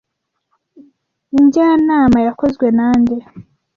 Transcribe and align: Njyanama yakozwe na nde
Njyanama 1.43 2.17
yakozwe 2.27 2.67
na 2.77 2.87
nde 2.99 3.17